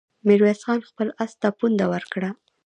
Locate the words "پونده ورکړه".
1.59-2.29